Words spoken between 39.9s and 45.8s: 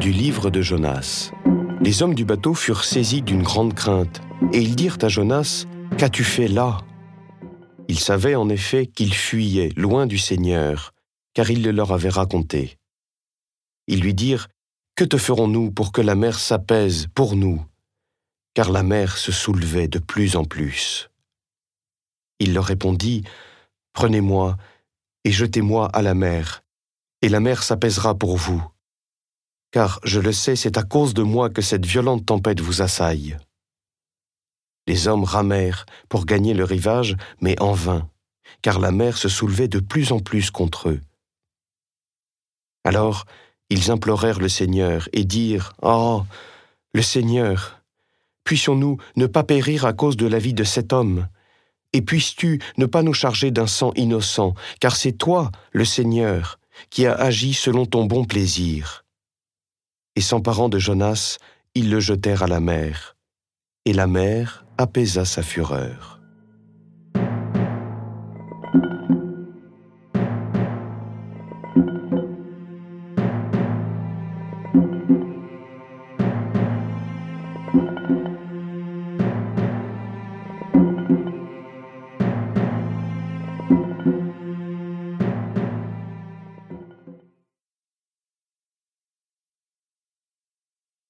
en plus contre eux. Alors, ils implorèrent le Seigneur et dirent